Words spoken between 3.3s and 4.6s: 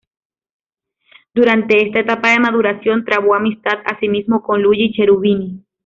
amistad asimismo con